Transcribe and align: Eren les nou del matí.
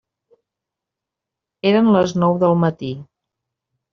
Eren 1.73 1.91
les 1.97 2.15
nou 2.23 2.39
del 2.45 2.57
matí. 2.65 2.93